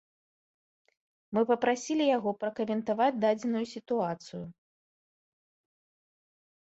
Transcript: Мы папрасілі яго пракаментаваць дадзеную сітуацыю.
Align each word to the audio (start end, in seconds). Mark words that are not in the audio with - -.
Мы 1.37 1.41
папрасілі 1.51 2.07
яго 2.17 2.29
пракаментаваць 2.43 3.13
дадзеную 3.25 3.63
сітуацыю. 3.75 4.43